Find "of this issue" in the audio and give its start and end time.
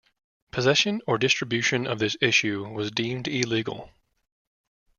1.85-2.67